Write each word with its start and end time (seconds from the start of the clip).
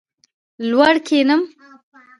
لوړ 0.69 0.95
کښېنم. 1.07 1.41